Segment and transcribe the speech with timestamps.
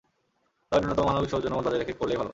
[0.71, 2.29] তবে ন্যূনতম মানবিক সৌজন্যবোধ বজায় রেখে করলেই ভালো।